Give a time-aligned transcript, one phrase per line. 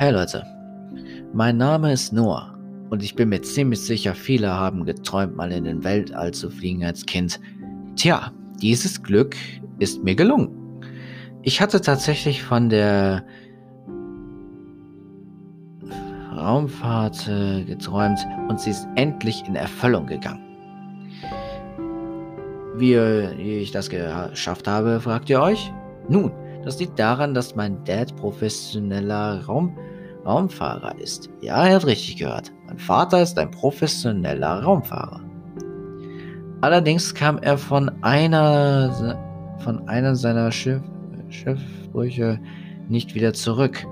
[0.00, 0.46] Hey Leute,
[1.34, 2.58] mein Name ist Noah
[2.88, 6.82] und ich bin mir ziemlich sicher, viele haben geträumt, mal in den Weltall zu fliegen
[6.86, 7.38] als Kind.
[7.96, 8.32] Tja,
[8.62, 9.36] dieses Glück
[9.78, 10.48] ist mir gelungen.
[11.42, 13.26] Ich hatte tatsächlich von der
[16.34, 20.40] Raumfahrt äh, geträumt und sie ist endlich in Erfüllung gegangen.
[22.78, 25.70] Wie, wie ich das geschafft habe, fragt ihr euch?
[26.08, 26.32] Nun,
[26.64, 29.76] das liegt daran, dass mein Dad professioneller Raum
[30.24, 31.30] Raumfahrer ist.
[31.40, 32.52] Ja, er hat richtig gehört.
[32.66, 35.20] Mein Vater ist ein professioneller Raumfahrer.
[36.60, 39.18] Allerdings kam er von einer
[39.60, 40.82] von einer seiner Schiff,
[41.28, 42.40] Schiffbrüche
[42.88, 43.86] nicht wieder zurück.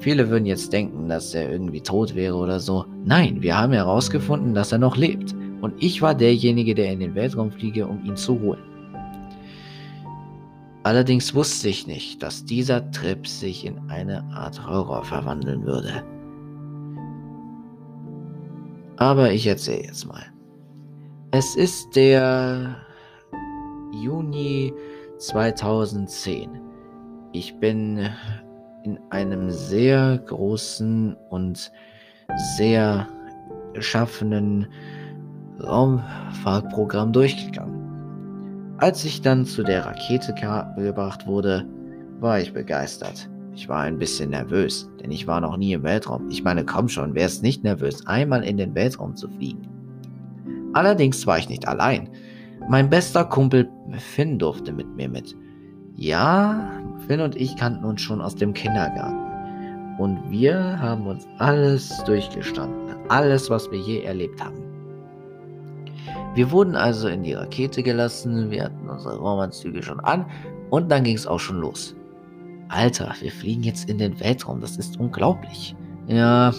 [0.00, 2.84] Viele würden jetzt denken, dass er irgendwie tot wäre oder so.
[3.04, 5.34] Nein, wir haben herausgefunden, dass er noch lebt.
[5.60, 8.71] Und ich war derjenige, der in den Weltraum fliege, um ihn zu holen.
[10.84, 16.02] Allerdings wusste ich nicht, dass dieser Trip sich in eine Art Horror verwandeln würde.
[18.96, 20.24] Aber ich erzähle jetzt mal.
[21.30, 22.76] Es ist der
[23.92, 24.72] Juni
[25.18, 26.60] 2010.
[27.32, 28.08] Ich bin
[28.84, 31.72] in einem sehr großen und
[32.56, 33.08] sehr
[33.72, 34.66] geschaffenen
[35.60, 37.81] Raumfahrtprogramm durchgegangen.
[38.82, 40.34] Als ich dann zu der Rakete
[40.76, 41.64] gebracht wurde,
[42.18, 43.30] war ich begeistert.
[43.54, 46.28] Ich war ein bisschen nervös, denn ich war noch nie im Weltraum.
[46.30, 49.68] Ich meine, komm schon, wer ist nicht nervös, einmal in den Weltraum zu fliegen?
[50.72, 52.08] Allerdings war ich nicht allein.
[52.68, 55.36] Mein bester Kumpel Finn durfte mit mir mit.
[55.94, 56.68] Ja,
[57.06, 60.00] Finn und ich kannten uns schon aus dem Kindergarten.
[60.00, 62.96] Und wir haben uns alles durchgestanden.
[63.08, 64.71] Alles, was wir je erlebt haben.
[66.34, 70.24] Wir wurden also in die Rakete gelassen, wir hatten unsere Raumanzüge schon an
[70.70, 71.94] und dann ging es auch schon los.
[72.68, 75.76] Alter, wir fliegen jetzt in den Weltraum, das ist unglaublich.
[76.06, 76.54] Ja,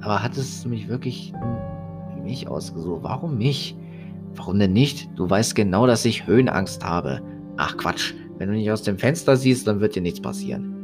[0.00, 1.32] aber hattest du mich wirklich
[2.24, 3.02] mich ausgesucht?
[3.02, 3.76] Warum mich?
[4.34, 5.08] Warum denn nicht?
[5.16, 7.20] Du weißt genau, dass ich Höhenangst habe.
[7.56, 10.74] Ach Quatsch, wenn du nicht aus dem Fenster siehst, dann wird dir nichts passieren.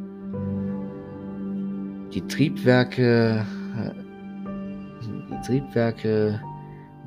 [2.12, 3.44] Die Triebwerke.
[5.30, 6.40] Die Triebwerke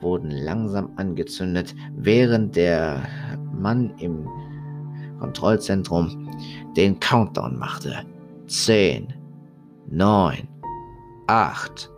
[0.01, 3.01] wurden langsam angezündet, während der
[3.53, 4.27] Mann im
[5.19, 6.29] Kontrollzentrum
[6.75, 8.05] den Countdown machte.
[8.47, 9.13] 10,
[9.89, 10.47] 9,
[11.27, 11.89] 8,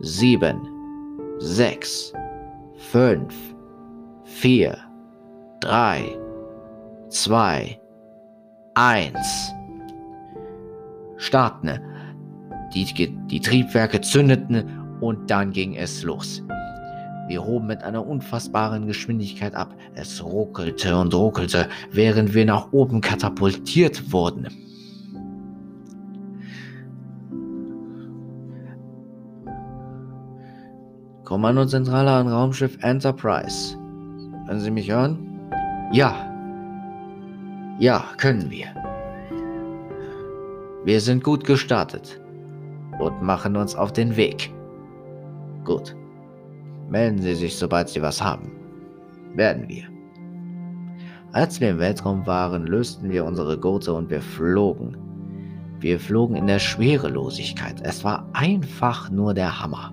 [0.00, 0.60] 7,
[1.38, 2.12] 6,
[2.76, 3.34] 5,
[4.24, 4.78] 4,
[5.60, 6.18] 3,
[7.08, 7.80] 2,
[8.74, 9.54] 1.
[11.16, 11.78] Starten.
[12.74, 12.84] Die,
[13.26, 16.42] die Triebwerke zündeten und dann ging es los.
[17.28, 19.74] Wir hoben mit einer unfassbaren Geschwindigkeit ab.
[19.94, 24.48] Es ruckelte und ruckelte, während wir nach oben katapultiert wurden.
[31.24, 33.78] Kommandozentrale an Raumschiff Enterprise.
[34.46, 35.40] Können Sie mich hören?
[35.92, 36.14] Ja.
[37.78, 38.66] Ja, können wir.
[40.84, 42.20] Wir sind gut gestartet
[42.98, 44.52] und machen uns auf den Weg.
[45.64, 45.94] Gut.
[46.90, 48.52] Melden Sie sich, sobald Sie was haben.
[49.34, 49.84] Werden wir.
[51.32, 54.96] Als wir im Weltraum waren, lösten wir unsere Gurte und wir flogen.
[55.80, 57.80] Wir flogen in der Schwerelosigkeit.
[57.82, 59.92] Es war einfach nur der Hammer.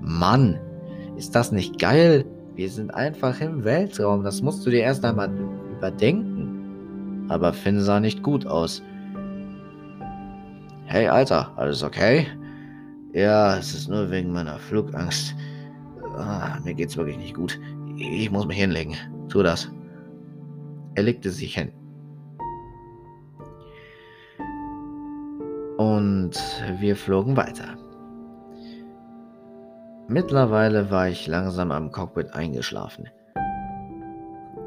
[0.00, 0.58] Mann,
[1.16, 2.24] ist das nicht geil?
[2.56, 4.24] Wir sind einfach im Weltraum.
[4.24, 5.30] Das musst du dir erst einmal
[5.76, 7.26] überdenken.
[7.28, 8.82] Aber Finn sah nicht gut aus.
[10.86, 12.26] Hey, Alter, alles okay?
[13.12, 15.34] Ja, es ist nur wegen meiner Flugangst.
[16.18, 17.58] Ah, mir geht's wirklich nicht gut.
[17.96, 18.94] Ich muss mich hinlegen.
[19.28, 19.70] Tu das.
[20.94, 21.72] Er legte sich hin.
[25.76, 26.32] Und
[26.80, 27.76] wir flogen weiter.
[30.08, 33.08] Mittlerweile war ich langsam am Cockpit eingeschlafen.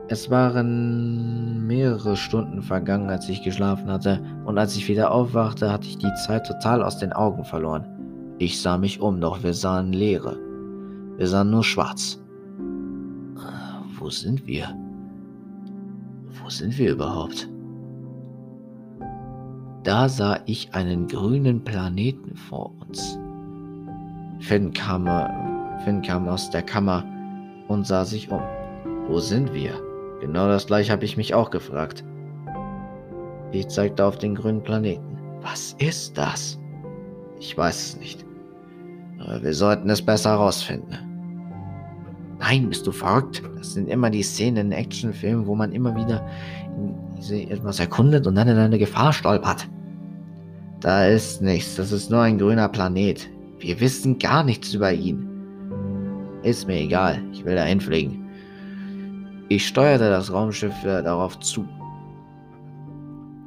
[0.08, 5.88] Es waren mehrere Stunden vergangen, als ich geschlafen hatte, und als ich wieder aufwachte, hatte
[5.88, 7.88] ich die Zeit total aus den Augen verloren.
[8.38, 10.51] Ich sah mich um, doch wir sahen Leere.
[11.18, 12.22] Wir sahen nur schwarz.
[13.98, 14.76] Wo sind wir?
[16.42, 17.50] Wo sind wir überhaupt?
[19.84, 23.20] Da sah ich einen grünen Planeten vor uns.
[24.40, 25.06] Finn kam,
[25.84, 27.06] Finn kam aus der Kammer
[27.68, 28.42] und sah sich um.
[29.08, 29.74] Wo sind wir?
[30.20, 32.04] Genau das gleiche habe ich mich auch gefragt.
[33.52, 35.18] Ich zeigte auf den grünen Planeten.
[35.42, 36.60] Was ist das?
[37.40, 38.26] Ich weiß es nicht.
[39.24, 40.98] Aber wir sollten es besser herausfinden.
[42.40, 43.44] Nein, bist du verrückt?
[43.58, 46.28] Das sind immer die Szenen in Actionfilmen, wo man immer wieder
[47.30, 49.70] etwas erkundet und dann in eine Gefahr stolpert.
[50.80, 53.30] Da ist nichts, das ist nur ein grüner Planet.
[53.60, 55.28] Wir wissen gar nichts über ihn.
[56.42, 58.28] Ist mir egal, ich will dahin fliegen.
[59.50, 61.68] Ich steuerte das Raumschiff darauf zu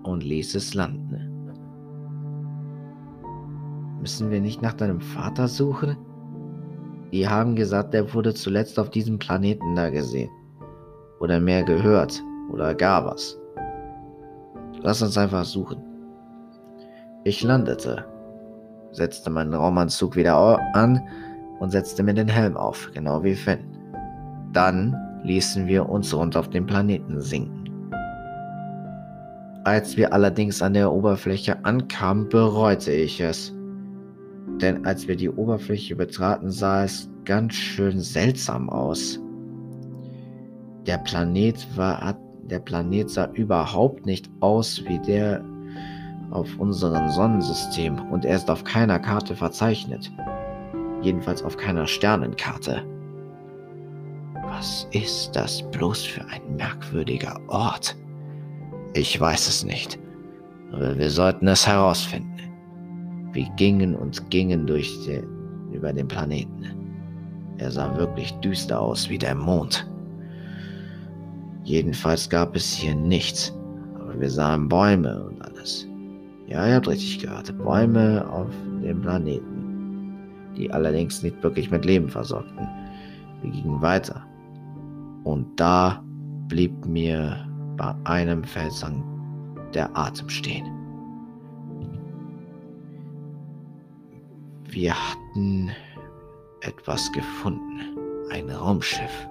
[0.05, 1.24] und ließ es landen.
[4.05, 5.97] Müssen wir nicht nach deinem Vater suchen?
[7.11, 10.29] Die haben gesagt, er wurde zuletzt auf diesem Planeten da gesehen.
[11.21, 12.23] Oder mehr gehört.
[12.53, 13.41] Oder gar was.
[14.83, 15.83] Lass uns einfach suchen.
[17.25, 18.05] Ich landete,
[18.93, 21.01] setzte meinen Raumanzug wieder an
[21.61, 23.65] und setzte mir den Helm auf, genau wie Finn.
[24.53, 27.91] Dann ließen wir uns rund auf den Planeten sinken.
[29.65, 33.55] Als wir allerdings an der Oberfläche ankamen, bereute ich es.
[34.61, 39.21] Denn als wir die Oberfläche betraten, sah es ganz schön seltsam aus.
[40.87, 45.43] Der Planet war, der Planet sah überhaupt nicht aus wie der
[46.31, 50.11] auf unserem Sonnensystem und er ist auf keiner Karte verzeichnet.
[51.03, 52.83] Jedenfalls auf keiner Sternenkarte.
[54.45, 57.97] Was ist das bloß für ein merkwürdiger Ort?
[58.95, 59.99] Ich weiß es nicht.
[60.73, 62.34] Aber wir sollten es herausfinden.
[63.35, 65.27] Wir gingen und gingen durch den,
[65.73, 66.65] über den Planeten.
[67.59, 69.89] Er sah wirklich düster aus wie der Mond.
[71.65, 73.53] Jedenfalls gab es hier nichts,
[73.97, 75.89] aber wir sahen Bäume und alles.
[76.47, 78.51] Ja, ihr habt richtig gehört, Bäume auf
[78.83, 80.15] dem Planeten,
[80.57, 82.69] die allerdings nicht wirklich mit Leben versorgten.
[83.43, 84.25] Wir gingen weiter.
[85.25, 86.05] Und da
[86.49, 89.03] blieb mir bei einem Felsen
[89.73, 90.74] der Atem stehen.
[94.75, 95.71] Wir hatten
[96.63, 97.97] etwas gefunden.
[98.33, 99.29] Ein Raumschiff.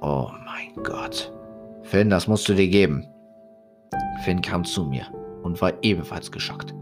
[0.00, 1.32] Oh mein Gott.
[1.84, 3.06] Finn, das musst du dir geben.
[4.24, 5.06] Finn kam zu mir
[5.44, 6.74] und war ebenfalls geschockt.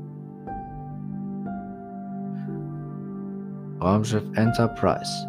[3.83, 5.29] Raumschiff Enterprise.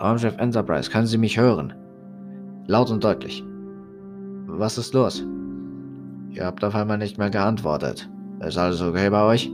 [0.00, 1.74] Raumschiff Enterprise, können Sie mich hören?
[2.66, 3.42] Laut und deutlich.
[4.46, 5.24] Was ist los?
[6.30, 8.08] Ihr habt auf einmal nicht mehr geantwortet.
[8.40, 9.50] Ist alles okay bei euch?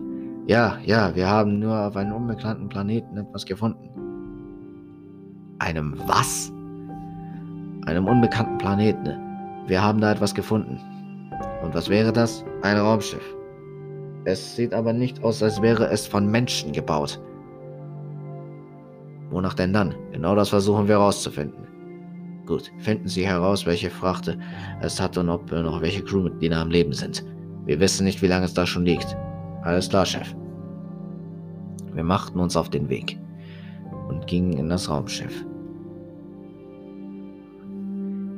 [0.47, 3.89] Ja, ja, wir haben nur auf einem unbekannten Planeten etwas gefunden.
[5.61, 6.53] Einem was?
[7.87, 9.17] Einem unbekannten Planeten.
[9.69, 10.81] Wir haben da etwas gefunden.
[11.63, 12.45] Und was wäre das?
[12.63, 13.23] Ein Raumschiff.
[14.25, 17.21] Es sieht aber nicht aus, als wäre es von Menschen gebaut.
[19.31, 19.95] Wonach denn dann?
[20.11, 21.67] Genau das versuchen wir herauszufinden.
[22.47, 24.39] Gut, finden Sie heraus, welche Frachte
[24.81, 27.25] es hat und ob noch welche Crewmitglieder am Leben sind.
[27.65, 29.17] Wir wissen nicht, wie lange es da schon liegt.
[29.63, 30.35] Alles klar, Chef.
[31.95, 33.19] Wir machten uns auf den Weg
[34.09, 35.45] und gingen in das Raumschiff.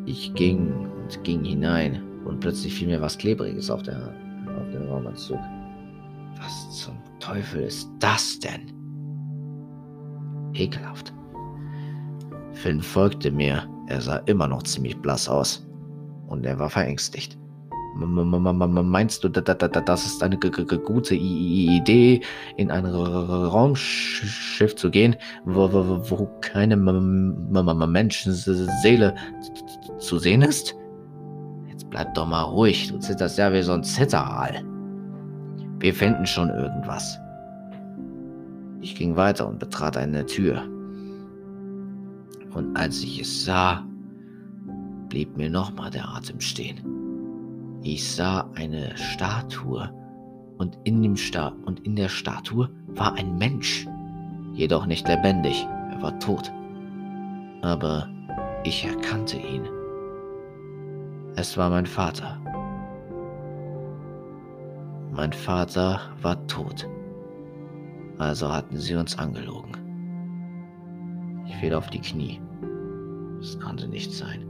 [0.06, 4.12] Ich ging und ging hinein und plötzlich fiel mir was Klebriges auf, der,
[4.59, 5.38] auf den Raumanzug.
[6.37, 8.73] Was zum Teufel ist das denn?
[10.53, 11.15] Ekelhaft.
[12.53, 13.67] Finn folgte mir.
[13.87, 15.67] Er sah immer noch ziemlich blass aus.
[16.27, 17.38] Und er war verängstigt.
[17.96, 22.20] Meinst du, das ist eine gute Idee,
[22.56, 25.14] in ein Raumschiff zu gehen,
[25.44, 29.15] wo keine Menschenseele
[29.98, 30.74] zu sehen ist?
[31.69, 34.65] Jetzt bleib doch mal ruhig, du zitterst ja wie so ein Zitteraal.
[35.79, 37.19] Wir finden schon irgendwas.
[38.81, 40.63] Ich ging weiter und betrat eine Tür.
[42.55, 43.84] Und als ich es sah,
[45.08, 46.81] blieb mir nochmal der Atem stehen.
[47.86, 49.91] Ich sah eine Statue
[50.56, 53.86] und in, dem Sta und in der Statue war ein Mensch,
[54.55, 56.50] jedoch nicht lebendig, er war tot.
[57.60, 58.08] Aber
[58.64, 59.69] ich erkannte ihn.
[61.36, 62.41] Es war mein Vater.
[65.12, 66.88] Mein Vater war tot.
[68.17, 69.72] Also hatten sie uns angelogen.
[71.46, 72.41] Ich fiel auf die Knie.
[73.41, 74.46] Es konnte nicht sein.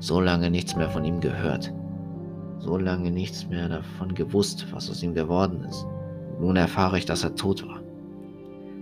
[0.00, 1.72] So lange nichts mehr von ihm gehört
[2.58, 5.86] so lange nichts mehr davon gewusst, was aus ihm geworden ist.
[6.40, 7.80] Nun erfahre ich, dass er tot war.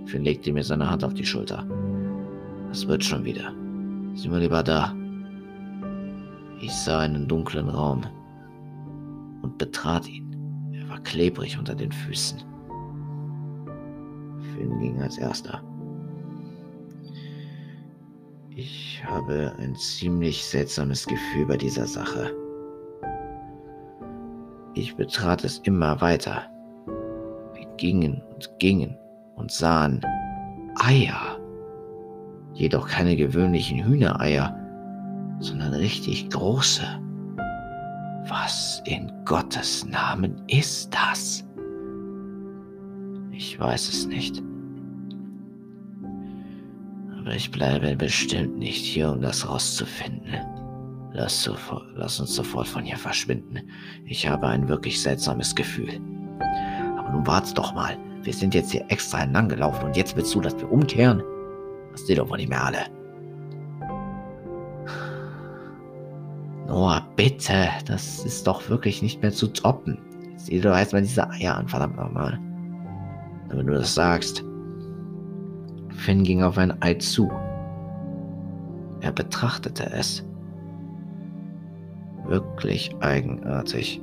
[0.07, 1.67] Finn legte mir seine Hand auf die Schulter.
[2.71, 3.53] Es wird schon wieder.
[4.15, 4.95] Sieh mal lieber da.
[6.61, 8.03] Ich sah einen dunklen Raum
[9.43, 10.73] und betrat ihn.
[10.73, 12.39] Er war klebrig unter den Füßen.
[14.55, 15.63] Finn ging als erster.
[18.51, 22.33] Ich habe ein ziemlich seltsames Gefühl bei dieser Sache.
[24.85, 26.43] Ich betrat es immer weiter.
[27.55, 28.99] Wir gingen und gingen
[29.35, 30.03] und sahen
[30.79, 31.41] Eier.
[32.53, 34.55] Jedoch keine gewöhnlichen Hühnereier,
[35.39, 36.83] sondern richtig große.
[38.29, 41.49] Was in Gottes Namen ist das?
[43.31, 44.43] Ich weiß es nicht.
[47.19, 50.64] Aber ich bleibe bestimmt nicht hier, um das rauszufinden.
[51.17, 53.61] Lass, sofort, lass uns sofort von hier verschwinden.
[54.05, 56.01] Ich habe ein wirklich seltsames Gefühl.
[56.99, 57.97] Aber nun warte doch mal.
[58.25, 61.23] Wir sind jetzt hier extra entlang gelaufen und jetzt willst du, dass wir umkehren?
[61.93, 62.81] Das seht doch wohl nicht mehr alle.
[66.67, 67.69] Noah, bitte.
[67.87, 69.99] Das ist doch wirklich nicht mehr zu toppen.
[70.37, 72.41] Sieh doch erstmal diese Eier an, verdammt nochmal.
[73.51, 74.43] Wenn du das sagst.
[75.91, 77.31] Finn ging auf ein Ei zu.
[79.01, 80.25] Er betrachtete es.
[82.35, 84.03] Wirklich eigenartig.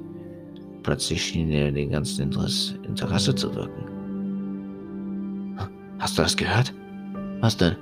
[0.84, 3.84] Plötzlich schien er den ganzen Interesse zu wirken.
[6.00, 6.74] Hast du das gehört?
[7.42, 7.76] Was denn?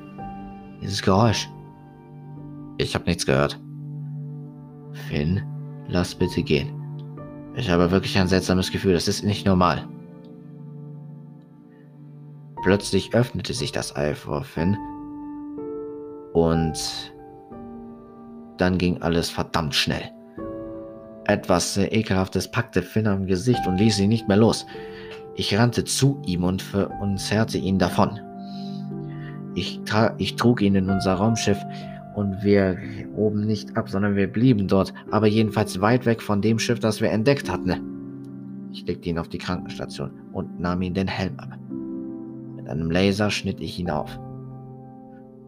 [0.82, 1.48] Dieses Geräusch.
[2.80, 3.60] Ich habe nichts gehört.
[5.08, 5.44] Finn,
[5.88, 6.74] lass bitte gehen.
[7.56, 9.88] Ich habe wirklich ein seltsames Gefühl, das ist nicht normal.
[12.64, 14.76] Plötzlich öffnete sich das Ei vor Finn
[16.34, 17.14] und
[18.58, 20.10] dann ging alles verdammt schnell.
[21.30, 24.66] Etwas sehr ekelhaftes packte Finn am Gesicht und ließ ihn nicht mehr los.
[25.36, 26.66] Ich rannte zu ihm und,
[27.00, 28.20] und zerrte ihn davon.
[29.54, 29.80] Ich,
[30.18, 31.60] ich trug ihn in unser Raumschiff
[32.16, 32.80] und wir
[33.16, 37.00] oben nicht ab, sondern wir blieben dort, aber jedenfalls weit weg von dem Schiff, das
[37.00, 37.76] wir entdeckt hatten.
[38.72, 41.60] Ich legte ihn auf die Krankenstation und nahm ihn den Helm ab.
[42.56, 44.20] Mit einem Laser schnitt ich ihn auf.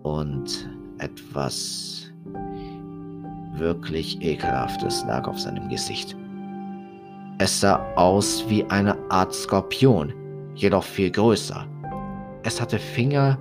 [0.03, 0.69] Und
[0.99, 2.00] etwas
[3.61, 6.17] wirklich Ekelhaftes lag auf seinem Gesicht.
[7.37, 10.13] Es sah aus wie eine Art Skorpion,
[10.55, 11.65] jedoch viel größer.
[12.43, 13.37] Es hatte Finger,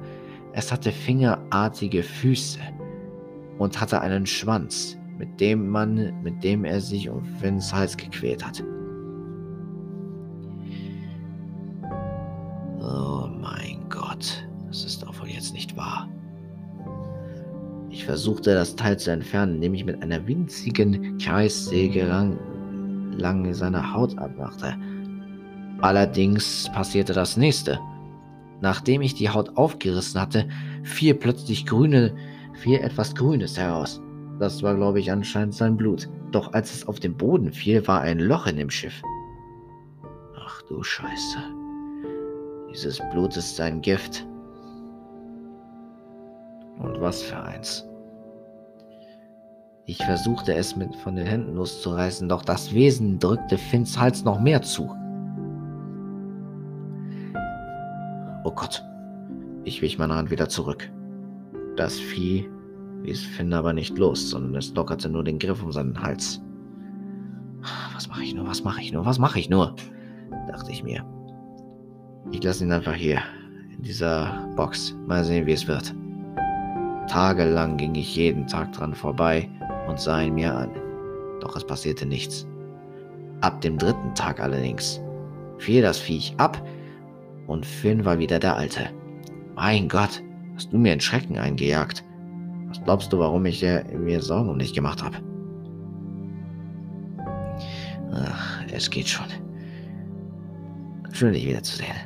[0.52, 2.60] es hatte fingerartige Füße
[3.58, 8.44] und hatte einen Schwanz, mit dem man, mit dem er sich um Finns Hals gequält
[8.46, 8.62] hat.
[12.80, 16.08] Oh mein Gott, das ist doch wohl jetzt nicht wahr.
[18.10, 22.36] Versuchte das Teil zu entfernen, indem ich mit einer winzigen Kreissäge lang,
[23.16, 24.74] lang seine Haut abmachte.
[25.80, 27.78] Allerdings passierte das nächste.
[28.60, 30.48] Nachdem ich die Haut aufgerissen hatte,
[30.82, 32.12] fiel plötzlich grüne
[32.54, 34.00] fiel etwas Grünes heraus.
[34.40, 36.08] Das war, glaube ich, anscheinend sein Blut.
[36.32, 39.00] Doch als es auf den Boden fiel, war ein Loch in dem Schiff.
[40.36, 41.38] Ach du Scheiße.
[42.72, 44.26] Dieses Blut ist sein Gift.
[46.80, 47.86] Und was für eins.
[49.90, 54.38] Ich versuchte es mit von den Händen loszureißen, doch das Wesen drückte Finns Hals noch
[54.38, 54.88] mehr zu.
[58.44, 58.84] Oh Gott.
[59.64, 60.88] Ich wich meine Hand wieder zurück.
[61.74, 62.48] Das Vieh
[63.02, 66.40] ließ Finn aber nicht los, sondern es lockerte nur den Griff um seinen Hals.
[67.92, 69.74] Was mache ich nur, was mache ich nur, was mache ich nur?
[70.46, 71.04] dachte ich mir.
[72.30, 73.18] Ich lasse ihn einfach hier,
[73.76, 74.96] in dieser Box.
[75.08, 75.92] Mal sehen, wie es wird.
[77.08, 79.50] Tagelang ging ich jeden Tag dran vorbei
[79.86, 80.70] und sah ihn mir an.
[81.40, 82.46] Doch es passierte nichts.
[83.40, 85.00] Ab dem dritten Tag allerdings
[85.58, 86.62] fiel das Viech ab
[87.46, 88.90] und Finn war wieder der Alte.
[89.54, 90.22] Mein Gott,
[90.60, 92.04] Hast du mir einen Schrecken eingejagt?
[92.68, 95.16] Was glaubst du, warum ich mir Sorgen um dich gemacht habe?
[98.12, 99.24] Ach, es geht schon.
[101.12, 101.96] Schön, dich wiederzusehen.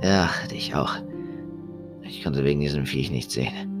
[0.00, 0.94] Ja, dich auch.
[2.02, 3.73] Ich konnte wegen diesem Viech nicht sehen.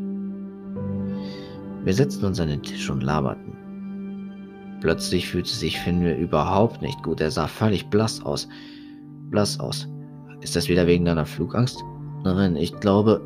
[1.84, 4.78] Wir setzten uns an den Tisch und laberten.
[4.80, 7.20] Plötzlich fühlte sich Finn mir überhaupt nicht gut.
[7.20, 8.48] Er sah völlig blass aus.
[9.30, 9.86] Blass aus.
[10.40, 11.84] Ist das wieder wegen deiner Flugangst?
[12.24, 13.20] Nein, ich glaube,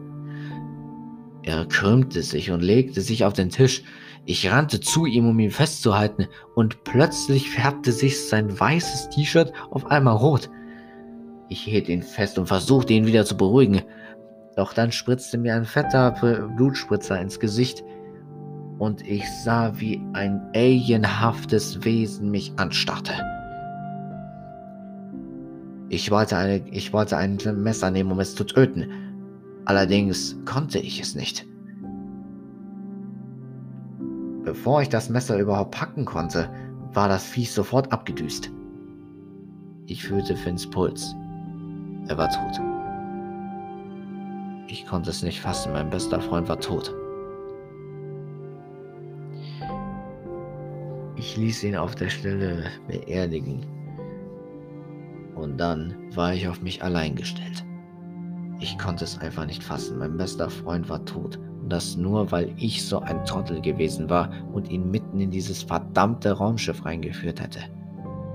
[1.45, 3.85] er krümmte sich und legte sich auf den Tisch.
[4.25, 9.87] Ich rannte zu ihm, um ihn festzuhalten, und plötzlich färbte sich sein weißes T-Shirt auf
[9.87, 10.51] einmal rot.
[11.49, 13.83] Ich hielt ihn fest und versuchte ihn wieder zu beruhigen.
[14.57, 16.11] Doch dann spritzte mir ein fetter
[16.57, 17.85] Blutspritzer ins Gesicht
[18.79, 23.13] und ich sah, wie ein alienhaftes Wesen mich anstarrte.
[25.89, 28.87] Ich wollte, eine, ich wollte ein Messer nehmen, um es zu töten.
[29.65, 31.47] Allerdings konnte ich es nicht.
[34.45, 36.49] Bevor ich das Messer überhaupt packen konnte,
[36.93, 38.51] war das Viech sofort abgedüst.
[39.87, 41.15] Ich fühlte Finns Puls.
[42.09, 42.61] Er war tot.
[44.69, 46.95] Ich konnte es nicht fassen, mein bester Freund war tot.
[51.39, 53.65] Ließ ihn auf der Stelle beerdigen.
[55.35, 57.65] Und dann war ich auf mich allein gestellt.
[58.61, 59.99] Ich konnte es einfach nicht fassen.
[59.99, 61.39] Mein bester Freund war tot.
[61.63, 65.63] Und das nur, weil ich so ein Trottel gewesen war und ihn mitten in dieses
[65.63, 67.61] verdammte Raumschiff reingeführt hätte.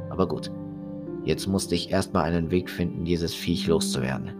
[0.09, 0.49] Aber gut,
[1.25, 4.31] jetzt musste ich erstmal einen Weg finden, dieses Viech loszuwerden.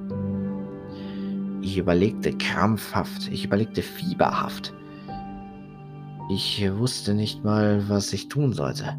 [1.62, 4.74] Ich überlegte krampfhaft, ich überlegte fieberhaft.
[6.30, 8.98] Ich wusste nicht mal, was ich tun sollte.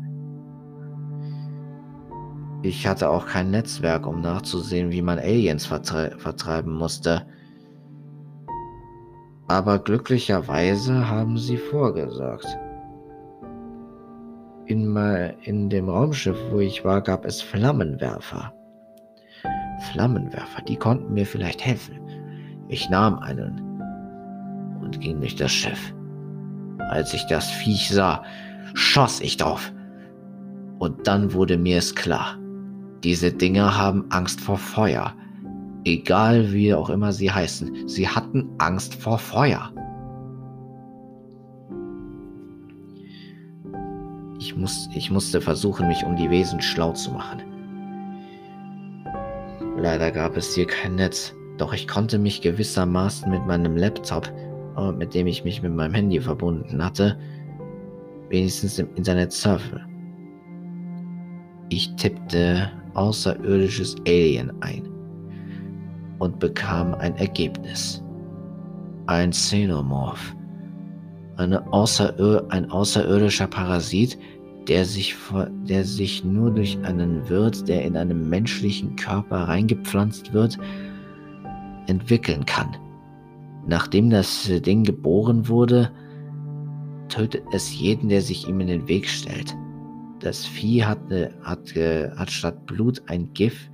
[2.63, 7.27] Ich hatte auch kein Netzwerk, um nachzusehen, wie man Aliens vertre vertreiben musste.
[9.49, 12.47] Aber glücklicherweise haben sie vorgesorgt.
[14.67, 14.97] In,
[15.43, 18.53] in dem Raumschiff, wo ich war, gab es Flammenwerfer.
[19.93, 22.01] Flammenwerfer, die konnten mir vielleicht helfen.
[22.69, 23.61] Ich nahm einen
[24.81, 25.95] und ging durch das Schiff.
[26.79, 28.23] Als ich das Viech sah,
[28.75, 29.73] schoss ich drauf.
[30.79, 32.39] Und dann wurde mir es klar.
[33.03, 35.15] Diese Dinger haben Angst vor Feuer.
[35.85, 39.71] Egal wie auch immer sie heißen, sie hatten Angst vor Feuer.
[44.39, 47.43] Ich, muss, ich musste versuchen, mich um die Wesen schlau zu machen.
[49.77, 54.31] Leider gab es hier kein Netz, doch ich konnte mich gewissermaßen mit meinem Laptop,
[54.77, 57.19] äh, mit dem ich mich mit meinem Handy verbunden hatte,
[58.29, 59.81] wenigstens im Internet surfen.
[61.69, 64.89] Ich tippte außerirdisches Alien ein
[66.19, 68.03] und bekam ein Ergebnis.
[69.07, 70.35] Ein Xenomorph.
[71.71, 74.17] Außerir ein außerirdischer Parasit,
[74.69, 75.15] der sich,
[75.69, 80.57] der sich nur durch einen Wirt, der in einem menschlichen Körper reingepflanzt wird,
[81.87, 82.77] entwickeln kann.
[83.67, 85.91] Nachdem das Ding geboren wurde,
[87.09, 89.57] tötet es jeden, der sich ihm in den Weg stellt.
[90.21, 91.75] Das Vieh hatte, hat,
[92.17, 93.71] hat statt Blut ein Gift,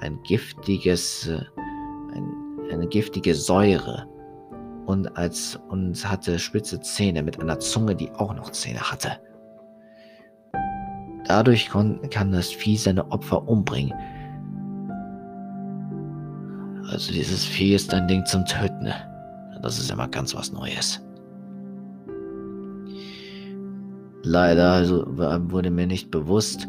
[0.00, 1.40] ein giftiges, äh,
[2.14, 4.06] ein, eine giftige Säure
[4.86, 9.20] und, als, und hatte spitze Zähne mit einer Zunge, die auch noch Zähne hatte.
[11.26, 13.92] Dadurch kann das Vieh seine Opfer umbringen.
[16.90, 18.88] Also dieses Vieh ist ein Ding zum Töten.
[19.62, 21.00] Das ist immer ganz was Neues.
[24.22, 26.68] Leider also, wurde mir nicht bewusst,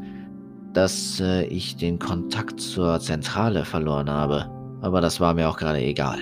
[0.74, 4.50] dass äh, ich den Kontakt zur Zentrale verloren habe.
[4.82, 6.20] Aber das war mir auch gerade egal.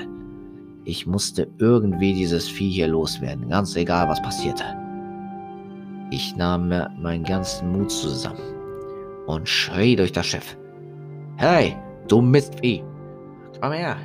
[0.85, 4.63] Ich musste irgendwie dieses Vieh hier loswerden, ganz egal was passierte.
[6.09, 8.39] Ich nahm meinen ganzen Mut zusammen
[9.27, 10.57] und schrie durch das Schiff.
[11.35, 11.75] Hey,
[12.07, 12.83] du Mistvieh!
[13.61, 13.97] Komm her!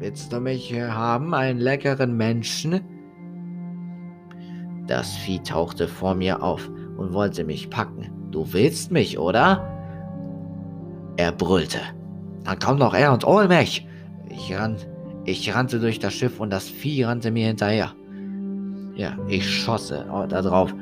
[0.00, 2.80] Willst du mich hier haben, einen leckeren Menschen?
[4.86, 8.10] Das Vieh tauchte vor mir auf und wollte mich packen.
[8.30, 9.62] Du willst mich, oder?
[11.18, 11.80] Er brüllte.
[12.44, 13.86] Dann komm doch her und hol mich!
[14.30, 14.76] Ich, ran,
[15.26, 17.92] ich rannte durch das Schiff und das Vieh rannte mir hinterher.
[18.94, 20.74] Ja, ich schosse da drauf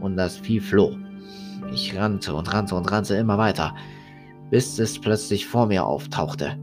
[0.00, 0.96] und das Vieh floh.
[1.70, 3.74] Ich rannte und rannte und rannte immer weiter,
[4.48, 6.56] bis es plötzlich vor mir auftauchte.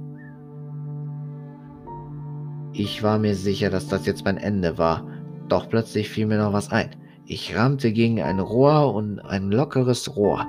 [2.79, 5.03] Ich war mir sicher, dass das jetzt mein Ende war
[5.49, 6.91] doch plötzlich fiel mir noch was ein.
[7.25, 10.45] Ich rammte gegen ein Rohr und ein lockeres Rohr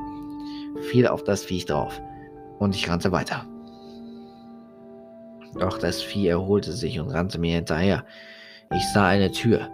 [0.90, 2.00] fiel auf das Viech drauf.
[2.58, 3.46] Und ich rannte weiter.
[5.58, 8.04] Doch das Vieh erholte sich und rannte mir hinterher.
[8.72, 9.68] Ich sah eine Tür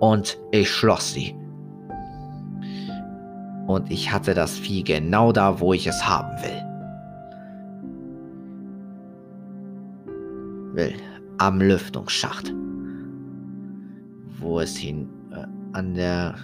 [0.00, 1.34] und ich schloss sie.
[3.66, 6.62] Und ich hatte das Vieh genau da, wo ich es haben will.
[10.74, 11.11] Will.
[11.42, 12.52] Am Lüftungsschacht
[14.42, 16.34] wo es hin äh, an der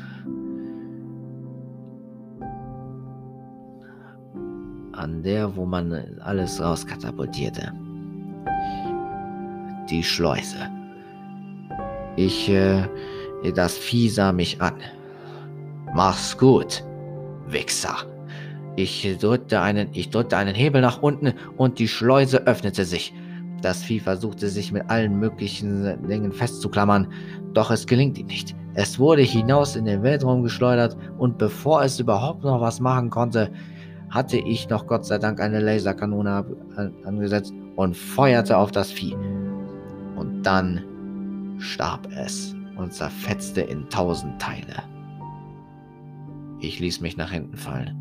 [4.93, 7.73] an der, wo man alles rauskatapultierte.
[9.89, 10.69] Die Schleuse.
[12.17, 12.83] Ich, äh,
[13.55, 14.75] das Vieh sah mich an.
[15.95, 16.83] Mach's gut,
[17.47, 17.95] Wichser.
[18.75, 23.15] Ich drückte einen, ich drückte einen Hebel nach unten und die Schleuse öffnete sich.
[23.61, 27.09] Das Vieh versuchte sich mit allen möglichen Dingen festzuklammern,
[27.55, 28.55] doch es gelingt ihm nicht.
[28.75, 33.51] Es wurde hinaus in den Weltraum geschleudert und bevor es überhaupt noch was machen konnte,
[34.11, 36.45] hatte ich noch Gott sei Dank eine Laserkanone
[37.05, 39.17] angesetzt und feuerte auf das Vieh.
[40.17, 40.85] Und dann
[41.59, 44.83] starb es und zerfetzte in tausend Teile.
[46.61, 47.97] Ich ließ mich nach hinten fallen.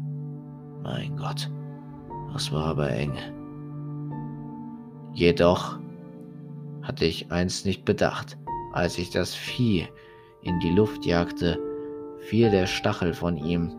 [0.83, 1.51] Mein Gott,
[2.33, 3.13] das war aber eng.
[5.17, 5.79] Jedoch
[6.83, 8.37] hatte ich eins nicht bedacht.
[8.73, 9.87] Als ich das Vieh
[10.43, 11.57] in die Luft jagte,
[12.19, 13.73] fiel der Stachel von ihm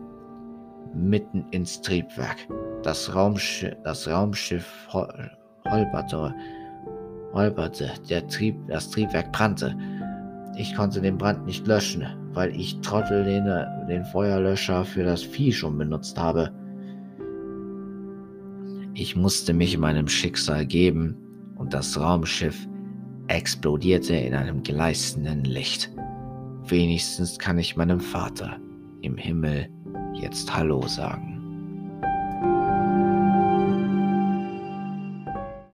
[0.93, 2.35] mitten ins Triebwerk.
[2.83, 6.35] Das, Raumschiff, das Raumschiff holperte,
[7.31, 7.89] holperte.
[8.09, 9.77] Der Trieb, das Triebwerk brannte.
[10.57, 13.45] Ich konnte den Brand nicht löschen, weil ich Trottel den,
[13.87, 16.51] den Feuerlöscher für das Vieh schon benutzt habe.
[18.93, 21.15] Ich musste mich meinem Schicksal geben
[21.59, 22.67] und das Raumschiff
[23.27, 25.91] explodierte in einem gleißenden Licht.
[26.63, 28.57] Wenigstens kann ich meinem Vater
[29.01, 29.69] im Himmel
[30.13, 31.28] jetzt Hallo sagen.